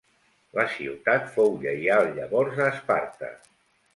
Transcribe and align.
La 0.59 0.63
ciutat 0.77 1.27
fou 1.35 1.51
lleial 1.65 2.09
llavors 2.15 2.57
a 2.65 2.71
Esparta. 2.73 3.33